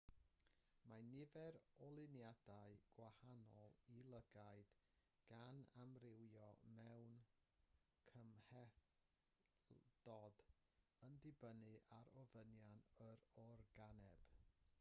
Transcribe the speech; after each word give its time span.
mae 0.91 1.01
nifer 1.07 1.57
o 1.87 1.87
luniadau 1.97 2.77
gwahanol 2.99 3.73
i 3.95 3.97
lygaid 4.13 4.71
gan 5.31 5.59
amrywio 5.83 6.47
mewn 6.79 7.13
cymhlethdod 8.11 10.41
yn 11.09 11.19
dibynnu 11.27 11.75
ar 11.99 12.09
ofynion 12.25 12.81
yr 13.11 13.21
organeb 13.47 14.25